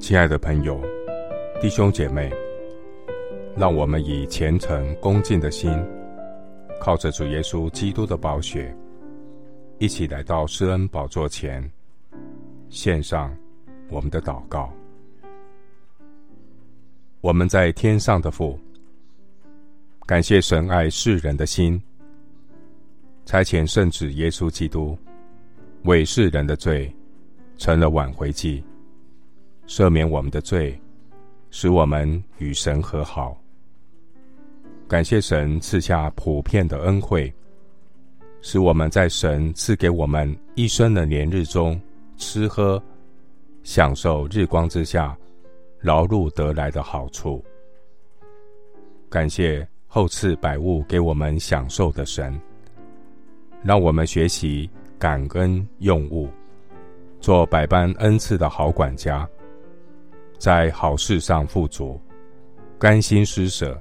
[0.00, 0.80] 亲爱的朋友、
[1.60, 2.32] 弟兄姐妹，
[3.54, 5.70] 让我们以虔诚恭敬的心，
[6.80, 8.74] 靠着主耶稣基督的宝血，
[9.78, 11.70] 一起来到施恩宝座前，
[12.70, 13.30] 献上
[13.90, 14.72] 我们的祷告。
[17.20, 18.58] 我们在天上的父，
[20.06, 21.80] 感谢神爱世人的心，
[23.26, 24.96] 差遣圣子耶稣基督
[25.84, 26.90] 为世人的罪
[27.58, 28.64] 成了挽回祭。
[29.70, 30.76] 赦免我们的罪，
[31.52, 33.40] 使我们与神和好。
[34.88, 37.32] 感谢神赐下普遍的恩惠，
[38.40, 41.80] 使我们在神赐给我们一生的年日中
[42.16, 42.82] 吃喝，
[43.62, 45.16] 享受日光之下
[45.78, 47.40] 劳碌得来的好处。
[49.08, 52.36] 感谢厚赐百物给我们享受的神，
[53.62, 54.68] 让我们学习
[54.98, 56.28] 感恩用物，
[57.20, 59.28] 做百般恩赐的好管家。
[60.40, 62.00] 在好事上富足，
[62.78, 63.78] 甘心施舍，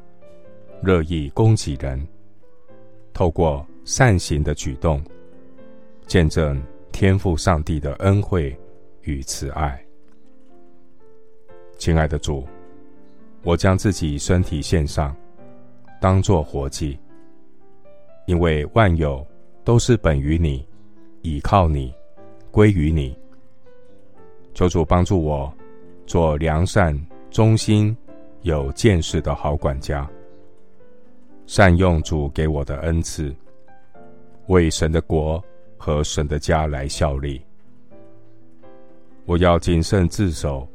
[0.84, 2.06] 乐意供给人，
[3.14, 5.02] 透过善行的举动，
[6.06, 8.54] 见证天父上帝的恩惠
[9.04, 9.82] 与慈爱。
[11.78, 12.46] 亲爱的主，
[13.44, 15.16] 我将自己身体献上，
[16.02, 17.00] 当作活祭，
[18.26, 19.26] 因为万有
[19.64, 20.68] 都是本于你，
[21.22, 21.96] 倚靠你，
[22.52, 23.18] 归于你。
[24.54, 25.50] 求主帮助我。
[26.10, 27.96] 做良善、忠心、
[28.42, 30.10] 有见识的好管家，
[31.46, 33.32] 善用主给我的恩赐，
[34.48, 35.40] 为神的国
[35.78, 37.40] 和神的家来效力。
[39.28, 40.68] 我要谨慎自守，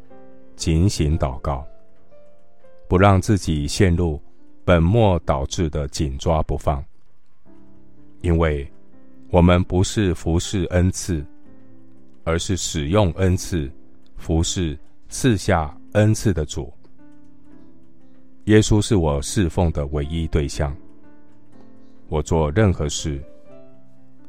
[0.54, 1.66] 警醒祷告，
[2.86, 4.22] 不让自己陷入
[4.64, 6.80] 本末倒置的紧抓不放。
[8.20, 8.64] 因为
[9.30, 11.26] 我们不是服侍恩赐，
[12.22, 13.68] 而是使用恩赐
[14.16, 14.78] 服侍。
[15.16, 16.74] 赐下恩赐的主，
[18.46, 20.76] 耶稣是我侍奉的唯一对象。
[22.08, 23.22] 我做任何事，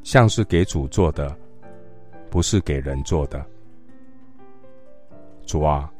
[0.04, 1.36] 像是给主做的，
[2.30, 3.44] 不是给人做的。
[5.44, 5.92] 主啊，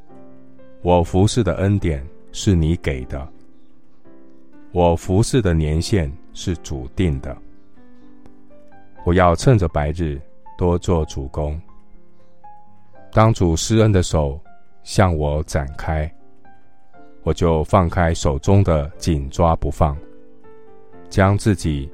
[0.82, 3.28] 我服侍的恩典是你给的，
[4.70, 7.36] 我服侍的年限是主定的。
[9.04, 10.16] 我要趁着白日
[10.56, 11.60] 多做主工，
[13.10, 14.40] 当主施恩的手
[14.86, 16.08] 向我展开，
[17.24, 19.96] 我就放开手中的紧抓不放，
[21.10, 21.90] 将自己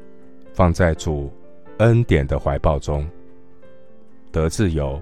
[0.53, 1.33] 放在主
[1.79, 3.09] 恩典的怀抱中，
[4.31, 5.01] 得自由，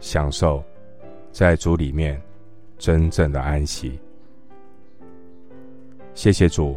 [0.00, 0.60] 享受
[1.30, 2.20] 在主里面
[2.78, 3.96] 真正的安息。
[6.14, 6.76] 谢谢主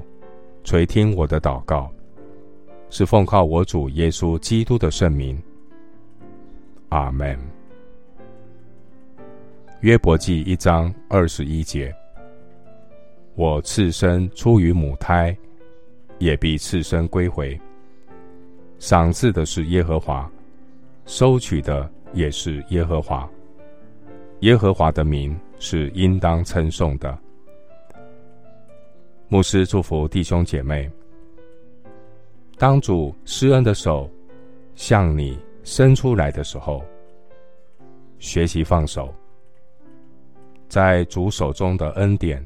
[0.64, 1.92] 垂听我的祷告，
[2.92, 5.42] 是奉靠我主耶稣基督的圣名。
[6.90, 7.56] 阿门。
[9.82, 11.96] 约伯记一章二十一节：
[13.36, 15.38] 我次生出于母胎，
[16.18, 17.60] 也必次生归回。
[18.80, 20.28] 赏赐的是耶和华，
[21.06, 23.30] 收取的也是耶和华。
[24.40, 27.16] 耶和华的名是应当称颂的。
[29.28, 30.90] 牧师祝福弟兄姐妹：
[32.58, 34.10] 当主施恩的手
[34.74, 36.84] 向你伸出来的时候，
[38.18, 39.14] 学习放手。
[40.68, 42.46] 在主手中的恩典，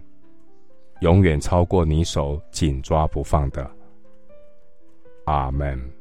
[1.02, 3.70] 永远超过你手紧抓不放的。
[5.26, 6.00] 阿门。